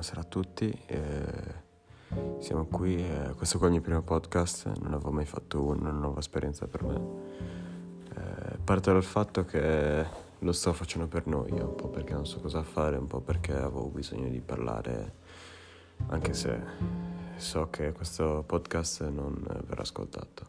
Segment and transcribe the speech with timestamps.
[0.00, 0.82] buonasera a tutti.
[0.86, 5.62] Eh, siamo qui, eh, questo qua è il mio primo podcast, non avevo mai fatto
[5.62, 7.00] una nuova esperienza per me.
[8.16, 10.06] Eh, parto dal fatto che
[10.38, 13.52] lo sto facendo per noia, un po' perché non so cosa fare, un po' perché
[13.52, 15.16] avevo bisogno di parlare,
[16.06, 16.58] anche se
[17.36, 19.34] so che questo podcast non
[19.66, 20.46] verrà ascoltato.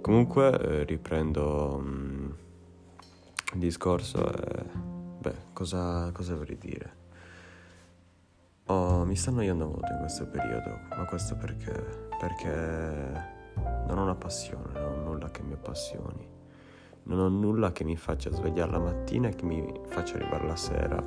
[0.00, 2.30] Comunque eh, riprendo mh, mm,
[3.54, 4.64] il discorso e
[5.18, 7.02] beh, cosa, cosa vorrei dire?
[8.66, 12.08] Oh, mi sta annoiando molto in questo periodo, ma questo perché?
[12.18, 13.32] Perché
[13.86, 16.26] non ho una passione, non ho nulla che mi appassioni,
[17.02, 20.56] non ho nulla che mi faccia svegliare la mattina e che mi faccia arrivare la
[20.56, 21.02] sera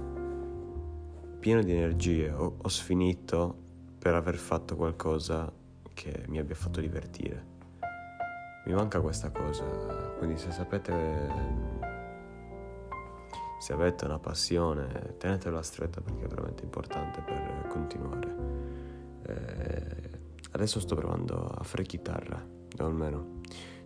[1.40, 3.56] pieno di energie o, o sfinito
[3.98, 5.52] per aver fatto qualcosa
[5.94, 7.56] che mi abbia fatto divertire.
[8.66, 9.64] Mi manca questa cosa,
[10.20, 11.77] quindi se sapete
[13.60, 18.36] se avete una passione tenetela stretta perché è veramente importante per continuare.
[19.26, 20.20] Eh,
[20.52, 22.42] adesso sto provando a fare chitarra,
[22.80, 23.42] o almeno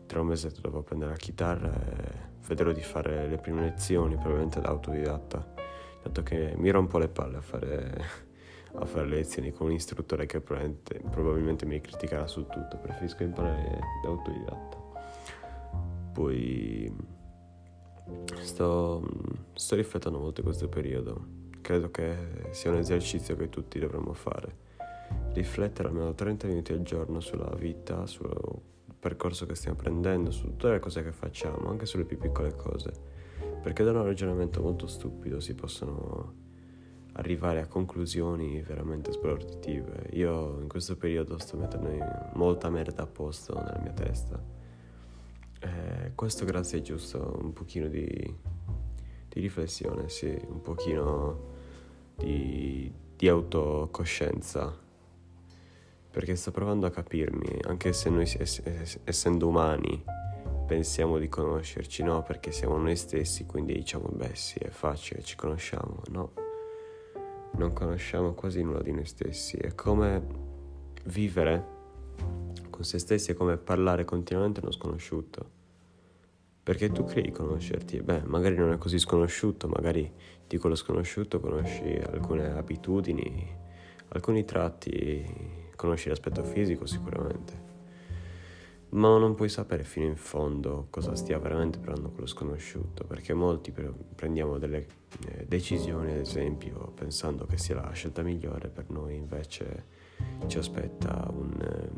[0.06, 4.59] tra un mesetto dopo prendere la chitarra e vedrò di fare le prime lezioni, probabilmente
[4.59, 5.54] da autodidatta,
[6.03, 8.03] dato che mi rompo le palle a fare,
[8.74, 13.24] a fare le lezioni con un istruttore che probabilmente, probabilmente mi criticherà su tutto, preferisco
[13.24, 14.78] imparare da autodidatta.
[16.12, 16.94] Poi
[18.42, 19.04] Sto,
[19.54, 21.40] sto riflettendo molto in questo periodo.
[21.62, 24.70] Credo che sia un esercizio che tutti dovremmo fare.
[25.34, 28.30] Riflettere almeno 30 minuti al giorno sulla vita, sul
[29.00, 32.92] percorso che stiamo prendendo, su tutte le cose che facciamo, anche sulle più piccole cose.
[33.62, 36.40] Perché da un ragionamento molto stupido si possono
[37.14, 40.10] arrivare a conclusioni veramente sbalorditive.
[40.14, 41.90] Io in questo periodo sto mettendo
[42.34, 44.61] molta merda a posto nella mia testa
[45.62, 51.50] eh, questo grazie è giusto un pochino di, di riflessione, sì, un pochino
[52.16, 54.75] di, di autocoscienza,
[56.09, 60.03] perché sto provando a capirmi, anche se noi ess- essendo umani
[60.66, 62.24] pensiamo di conoscerci, no?
[62.24, 66.31] Perché siamo noi stessi, quindi diciamo, beh sì, è facile, ci conosciamo, no?
[67.53, 70.25] Non conosciamo quasi nulla di noi stessi, è come
[71.03, 71.80] vivere
[72.81, 75.59] con se stessi è come parlare continuamente a uno sconosciuto.
[76.64, 80.12] Perché tu credi conoscerti, beh, magari non è così sconosciuto, magari
[80.47, 83.56] di quello sconosciuto conosci alcune abitudini,
[84.09, 87.69] alcuni tratti, conosci l'aspetto fisico sicuramente.
[88.90, 93.72] Ma non puoi sapere fino in fondo cosa stia veramente provando quello sconosciuto, perché molti
[94.16, 94.88] prendiamo delle
[95.28, 100.00] eh, decisioni, ad esempio, pensando che sia la scelta migliore, per noi invece
[100.48, 101.90] ci aspetta un...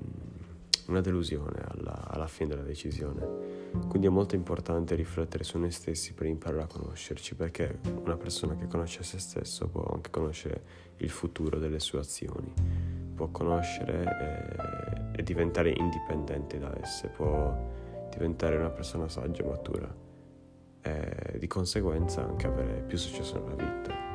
[0.88, 3.72] Una delusione alla, alla, fine della decisione.
[3.88, 8.56] Quindi è molto importante riflettere su noi stessi per imparare a conoscerci, perché una persona
[8.56, 10.64] che conosce se stesso può anche conoscere
[10.98, 12.54] il futuro delle sue azioni,
[13.16, 17.56] può conoscere e, e diventare indipendente da esse, può
[18.10, 19.96] diventare una persona saggia e matura
[20.82, 24.12] e di conseguenza anche avere più successo nella vita.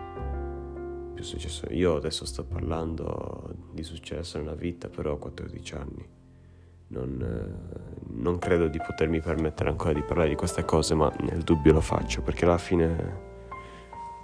[1.21, 1.67] Successo.
[1.71, 6.18] Io adesso sto parlando di successo nella vita, però ho 14 anni
[6.89, 11.43] non, eh, non, credo di potermi permettere ancora di parlare di queste cose, ma nel
[11.43, 13.27] dubbio lo faccio perché alla fine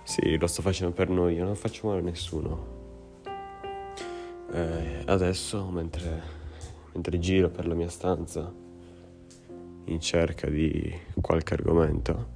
[0.05, 2.73] sì, lo sto facendo per noi, non faccio male a nessuno.
[4.53, 6.23] Eh, adesso, mentre,
[6.93, 8.53] mentre giro per la mia stanza
[9.87, 12.33] in cerca di qualche argomento,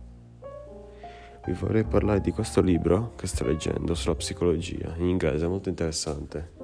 [1.47, 6.58] vi vorrei parlare di questo libro che sto leggendo sulla psicologia, in inglese, molto interessante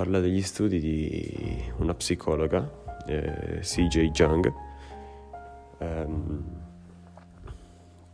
[0.00, 2.66] parla degli studi di una psicologa,
[3.06, 4.50] eh, CJ Jung,
[5.76, 6.44] ehm,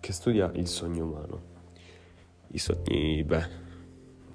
[0.01, 1.41] che studia il sogno umano.
[2.49, 3.47] I sogni, beh,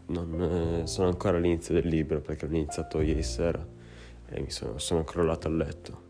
[0.05, 0.41] non,
[0.83, 3.67] eh, sono ancora all'inizio del libro perché l'ho iniziato ieri sera
[4.29, 6.01] e mi sono, sono crollato a letto.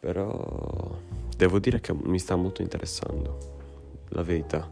[0.00, 0.98] Però
[1.36, 3.38] devo dire che mi sta molto interessando,
[4.08, 4.68] la verità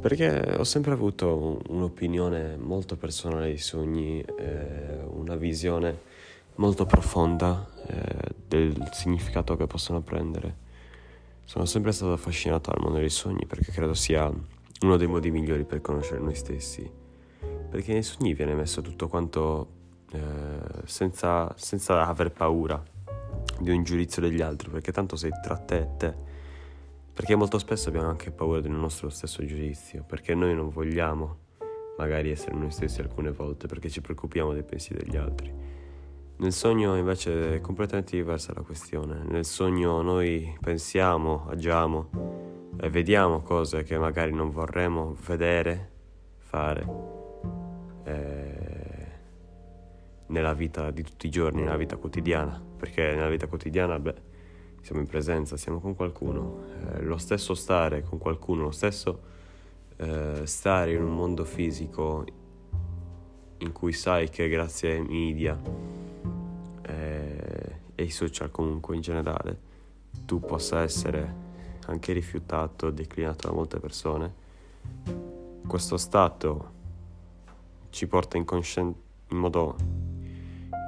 [0.00, 5.98] perché ho sempre avuto un'opinione molto personale dei sogni, eh, una visione
[6.56, 10.64] molto profonda eh, del significato che possono prendere.
[11.44, 14.32] Sono sempre stato affascinato dal mondo dei sogni perché credo sia
[14.80, 16.88] uno dei modi migliori per conoscere noi stessi.
[17.68, 19.68] Perché nei sogni viene messo tutto quanto
[20.12, 20.20] eh,
[20.84, 22.80] senza, senza aver paura
[23.58, 26.25] di un giudizio degli altri, perché tanto sei tra te e te
[27.16, 31.38] perché molto spesso abbiamo anche paura del nostro stesso giudizio, perché noi non vogliamo
[31.96, 35.50] magari essere noi stessi alcune volte, perché ci preoccupiamo dei pensieri degli altri.
[36.36, 39.24] Nel sogno invece è completamente diversa la questione.
[39.28, 42.10] Nel sogno noi pensiamo, agiamo
[42.78, 45.90] e vediamo cose che magari non vorremmo vedere,
[46.36, 46.86] fare.
[48.04, 48.56] eh,
[50.26, 54.25] nella vita di tutti i giorni, nella vita quotidiana, perché nella vita quotidiana, beh,
[54.86, 56.60] siamo in presenza, siamo con qualcuno,
[56.94, 59.20] eh, lo stesso stare con qualcuno, lo stesso
[59.96, 62.24] eh, stare in un mondo fisico
[63.58, 65.60] in cui sai che grazie ai media
[66.82, 69.58] eh, e ai social comunque in generale
[70.24, 71.34] tu possa essere
[71.86, 74.34] anche rifiutato, declinato da molte persone,
[75.66, 76.70] questo stato
[77.90, 78.94] ci porta inconscien-
[79.30, 79.74] in modo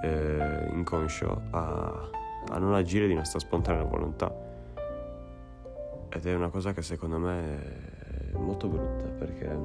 [0.04, 2.10] eh, inconscio a,
[2.50, 4.46] a non agire di nostra spontanea volontà.
[6.10, 9.56] Ed è una cosa che secondo me è molto brutta perché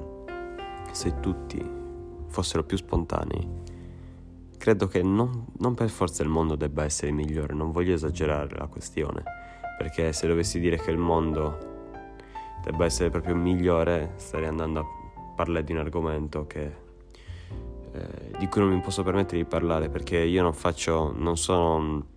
[0.91, 1.81] se tutti
[2.27, 3.47] fossero più spontanei,
[4.57, 8.67] credo che non, non, per forza il mondo debba essere migliore, non voglio esagerare la
[8.67, 9.23] questione,
[9.77, 11.71] perché se dovessi dire che il mondo
[12.63, 14.85] debba essere proprio migliore, starei andando a
[15.35, 16.75] parlare di un argomento che,
[17.91, 22.11] eh, di cui non mi posso permettere di parlare, perché io non faccio, non sono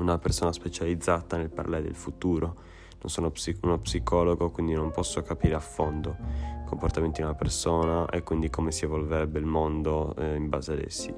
[0.00, 2.66] una persona specializzata nel parlare del futuro,
[3.00, 6.16] non sono psic- uno psicologo, quindi non posso capire a fondo
[6.62, 10.72] i comportamenti di una persona e quindi come si evolverebbe il mondo eh, in base
[10.72, 11.14] ad essi.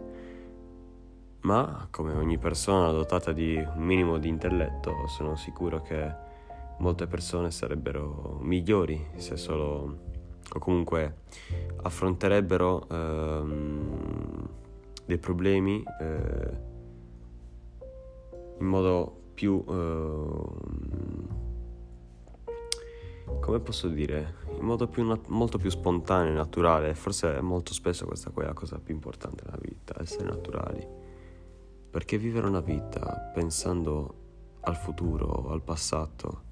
[1.43, 6.29] Ma come ogni persona dotata di un minimo di intelletto, sono sicuro che
[6.79, 10.09] molte persone sarebbero migliori se solo
[10.53, 11.21] o comunque
[11.83, 14.49] affronterebbero ehm,
[15.07, 16.69] dei problemi eh,
[18.61, 20.89] in modo più eh,
[23.41, 24.37] come posso dire?
[24.59, 26.95] In modo più nat- molto più spontaneo e naturale.
[26.95, 30.87] Forse molto spesso questa qua è la cosa più importante nella vita essere naturali.
[31.91, 34.15] Perché vivere una vita pensando
[34.61, 36.49] al futuro al passato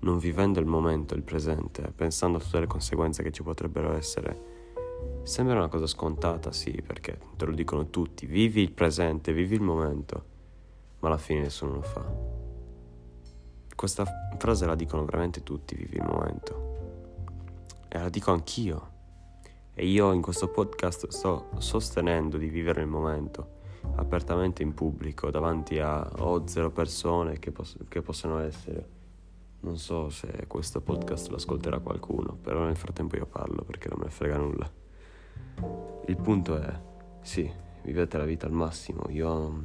[0.00, 4.50] non vivendo il momento, il presente, pensando a tutte le conseguenze che ci potrebbero essere.
[5.22, 9.60] Sembra una cosa scontata, sì, perché te lo dicono tutti, vivi il presente, vivi il
[9.60, 10.24] momento,
[11.02, 12.04] ma alla fine nessuno lo fa.
[13.74, 14.04] Questa
[14.38, 16.70] frase la dicono veramente tutti, vivi il momento.
[17.88, 18.90] E la dico anch'io.
[19.74, 23.60] E io in questo podcast sto sostenendo di vivere il momento,
[23.96, 29.00] apertamente in pubblico, davanti a o zero persone che, poss- che possono essere
[29.62, 33.98] non so se questo podcast lo ascolterà qualcuno, però nel frattempo io parlo perché non
[33.98, 34.70] me ne frega nulla.
[36.06, 36.80] Il punto è,
[37.20, 37.48] sì,
[37.82, 39.04] vivete la vita al massimo.
[39.08, 39.64] Io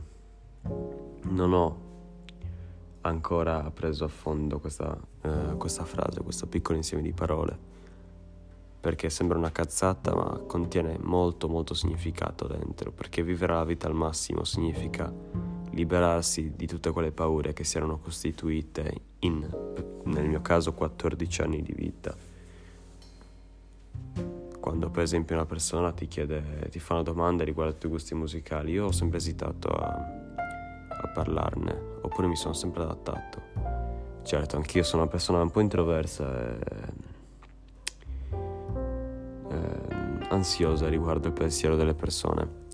[1.29, 1.85] non ho
[3.01, 7.57] ancora preso a fondo questa, eh, questa frase, questo piccolo insieme di parole,
[8.79, 13.95] perché sembra una cazzata ma contiene molto molto significato dentro, perché vivere la vita al
[13.95, 15.11] massimo significa
[15.71, 19.47] liberarsi di tutte quelle paure che si erano costituite in,
[20.05, 22.15] nel mio caso, 14 anni di vita.
[24.59, 28.15] Quando per esempio una persona ti chiede, ti fa una domanda riguardo ai tuoi gusti
[28.15, 30.26] musicali, io ho sempre esitato a,
[31.07, 33.41] a parlarne, oppure mi sono sempre adattato.
[34.23, 36.59] Certo, anch'io sono una persona un po' introversa e,
[39.49, 39.87] e
[40.29, 42.65] ansiosa riguardo il pensiero delle persone.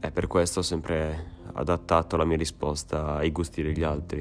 [0.00, 4.18] E per questo ho sempre adattato la mia risposta ai gusti degli altri.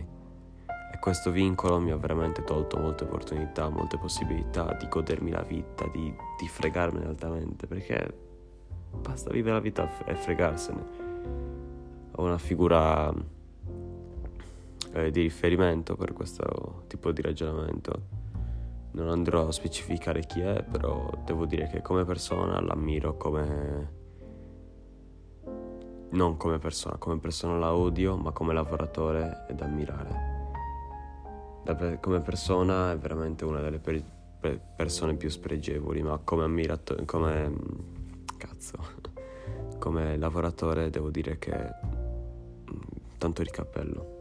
[0.67, 5.85] E questo vincolo mi ha veramente tolto molte opportunità, molte possibilità di godermi la vita,
[5.91, 8.17] di, di fregarmene altamente, perché
[8.91, 11.06] basta vivere la vita e fregarsene.
[12.17, 13.13] Una figura
[14.93, 18.15] eh, di riferimento per questo tipo di ragionamento.
[18.91, 23.95] Non andrò a specificare chi è, però devo dire che come persona l'ammiro come
[26.09, 30.35] non come persona, come persona la odio, ma come lavoratore è da ammirare.
[31.63, 34.01] Da, come persona è veramente una delle per,
[34.39, 37.53] per persone più spregevoli, ma come ammiratore, come
[38.37, 38.77] cazzo,
[39.77, 41.96] come lavoratore devo dire che
[43.17, 44.15] tanto di cappello.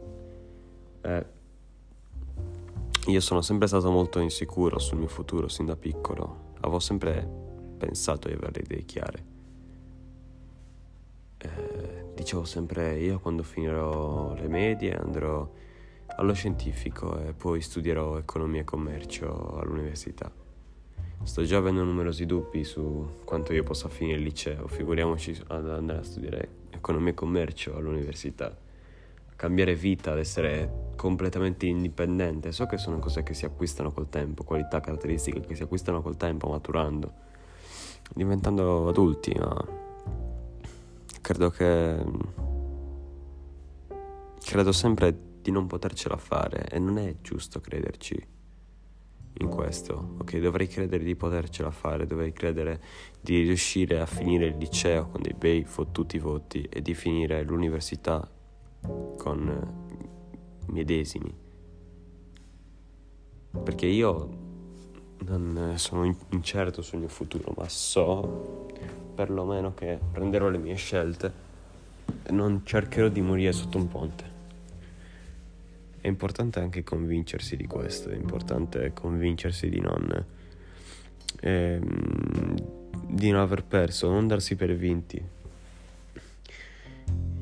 [1.01, 1.25] Eh,
[3.07, 7.45] io sono sempre stato molto insicuro sul mio futuro sin da piccolo, avevo sempre
[7.77, 9.35] pensato di avere le idee chiare
[11.37, 15.49] eh, dicevo sempre io quando finirò le medie andrò
[16.15, 20.31] allo scientifico e poi studierò economia e commercio all'università.
[21.23, 25.99] Sto già avendo numerosi dubbi su quanto io possa finire il liceo, figuriamoci ad andare
[25.99, 28.55] a studiare economia e commercio all'università.
[29.37, 32.51] Cambiare vita, ad essere completamente indipendente.
[32.51, 36.17] So che sono cose che si acquistano col tempo, qualità, caratteristiche che si acquistano col
[36.17, 37.13] tempo, maturando,
[38.13, 39.65] diventando adulti, ma
[41.21, 42.03] credo che...
[44.43, 48.35] Credo sempre di non potercela fare e non è giusto crederci.
[49.39, 50.37] in questo, ok?
[50.37, 52.81] Dovrei credere di potercela fare, dovrei credere
[53.19, 58.27] di riuscire a finire il liceo con dei bei fottuti voti e di finire l'università
[58.81, 59.85] con
[60.67, 61.33] medesimi.
[63.63, 64.45] Perché io
[65.25, 68.67] non sono incerto sul mio futuro, ma so
[69.15, 71.45] perlomeno che prenderò le mie scelte
[72.23, 74.35] e non cercherò di morire sotto un ponte.
[75.99, 80.25] È importante anche convincersi di questo, è importante convincersi di non,
[81.41, 82.55] ehm,
[83.07, 85.21] di non aver perso, non darsi per vinti.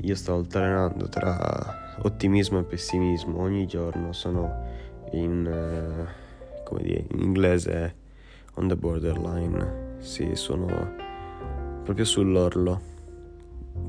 [0.06, 4.62] Io sto alternando tra ottimismo e pessimismo ogni giorno, sono
[5.10, 7.96] in, eh, come dire, in inglese
[8.54, 10.68] on the borderline, sì, sono
[11.82, 12.80] proprio sull'orlo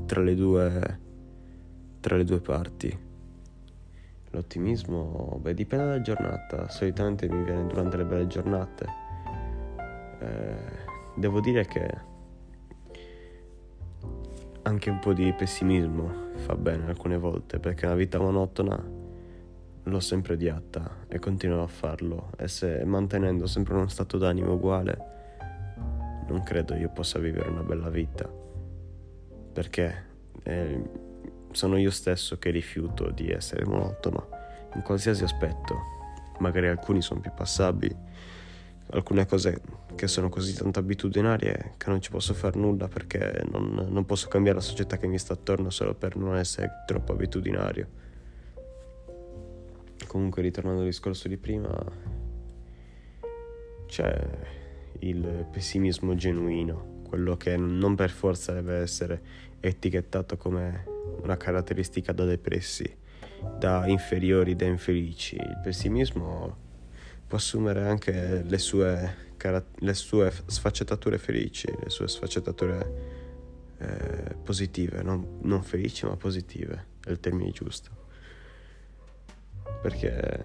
[0.06, 0.98] tra le due,
[2.00, 2.98] tra le due parti.
[4.30, 8.86] L'ottimismo, beh, dipende dalla giornata, solitamente mi viene durante le belle giornate.
[10.18, 10.56] Eh,
[11.14, 12.07] devo dire che
[14.68, 18.96] anche un po' di pessimismo fa bene alcune volte, perché una vita monotona
[19.82, 25.16] l'ho sempre odiata e continuo a farlo, e se mantenendo sempre uno stato d'animo uguale,
[26.28, 28.30] non credo io possa vivere una bella vita,
[29.52, 30.06] perché...
[30.42, 31.06] Eh,
[31.50, 34.28] sono io stesso che rifiuto di essere monotono
[34.74, 35.76] in qualsiasi aspetto.
[36.40, 37.96] Magari alcuni sono più passabili,
[38.90, 39.60] alcune cose
[39.94, 44.28] che sono così tanto abitudinarie che non ci posso fare nulla perché non, non posso
[44.28, 48.06] cambiare la società che mi sta attorno solo per non essere troppo abitudinario.
[50.06, 51.68] Comunque ritornando al discorso di prima,
[53.86, 54.28] c'è
[55.00, 59.20] il pessimismo genuino, quello che non per forza deve essere
[59.60, 60.84] etichettato come
[61.22, 62.90] una caratteristica da depressi,
[63.58, 65.36] da inferiori, da infelici.
[65.36, 66.66] Il pessimismo
[67.28, 69.16] può assumere anche le sue,
[69.74, 73.16] le sue sfaccettature felici, le sue sfaccettature
[73.78, 77.90] eh, positive, non, non felici ma positive, è il termine giusto.
[79.82, 80.44] Perché,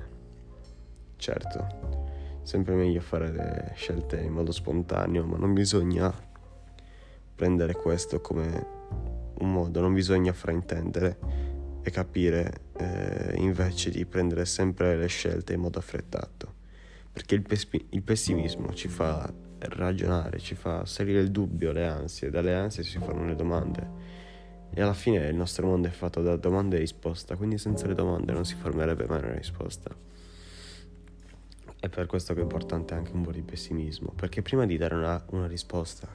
[1.16, 2.02] certo,
[2.44, 6.14] sempre meglio fare le scelte in modo spontaneo, ma non bisogna
[7.34, 8.68] prendere questo come
[9.40, 11.18] un modo, non bisogna fraintendere
[11.82, 16.53] e capire eh, invece di prendere sempre le scelte in modo affrettato,
[17.14, 22.30] perché il, pespi- il pessimismo ci fa ragionare, ci fa salire il dubbio, le ansie,
[22.30, 24.14] dalle ansie si fanno le domande
[24.76, 27.94] e alla fine il nostro mondo è fatto da domande e risposta, quindi senza le
[27.94, 29.96] domande non si formerebbe mai una risposta.
[31.80, 34.96] È per questo che è importante anche un po' di pessimismo, perché prima di dare
[34.96, 36.08] una, una risposta,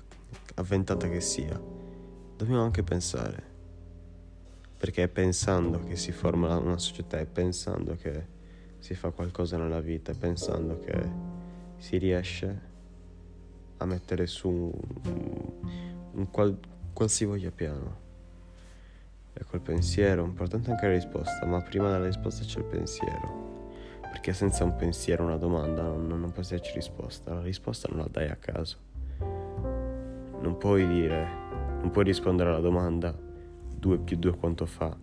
[0.56, 1.56] avventata che sia,
[2.36, 3.42] dobbiamo anche pensare.
[4.76, 8.36] Perché è pensando che si forma una società, è pensando che
[8.78, 11.10] si fa qualcosa nella vita, pensando che
[11.76, 12.66] si riesce
[13.76, 15.52] a mettere su un,
[16.12, 16.58] un qual,
[16.92, 18.06] qualsivoglia piano.
[19.32, 23.46] E col pensiero, importante anche la risposta, ma prima della risposta c'è il pensiero.
[24.00, 27.34] Perché senza un pensiero, una domanda, non, non può esserci risposta.
[27.34, 28.78] La risposta non la dai a caso.
[30.40, 31.46] Non puoi dire
[31.80, 34.96] non puoi rispondere alla domanda 2 più 2 quanto fa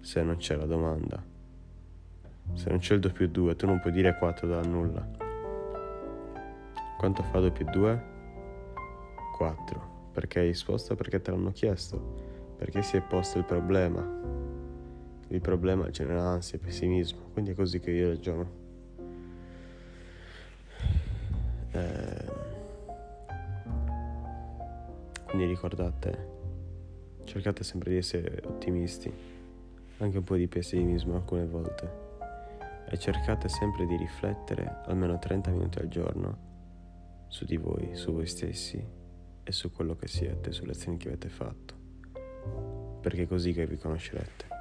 [0.00, 1.22] se non c'è la domanda.
[2.54, 5.06] Se non c'è il 2 più 2 tu non puoi dire 4 da nulla.
[6.98, 8.02] Quanto fa 2 più 2?
[9.36, 10.10] 4.
[10.12, 10.94] Perché hai risposto?
[10.94, 12.56] Perché te l'hanno chiesto.
[12.56, 14.04] Perché si è posto il problema.
[15.28, 17.30] Il problema genera ansia e pessimismo.
[17.32, 18.50] Quindi è così che io ragiono.
[21.72, 22.38] Eh
[25.28, 26.26] quindi ricordate,
[27.24, 29.12] cercate sempre di essere ottimisti,
[29.98, 32.07] anche un po' di pessimismo alcune volte.
[32.90, 38.26] E cercate sempre di riflettere almeno 30 minuti al giorno su di voi, su voi
[38.26, 38.82] stessi
[39.42, 41.74] e su quello che siete, sulle azioni che avete fatto.
[43.00, 44.57] Perché è così che vi conoscerete.